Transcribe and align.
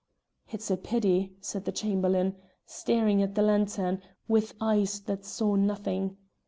"It's 0.49 0.71
a 0.71 0.77
pity," 0.77 1.35
said 1.41 1.65
the 1.65 1.71
Chamberlain, 1.71 2.35
staring 2.65 3.21
at 3.21 3.35
the 3.35 3.43
lantern, 3.43 4.01
with 4.27 4.55
eyes 4.59 4.99
that 5.01 5.23
saw 5.25 5.53
nothing. 5.55 6.17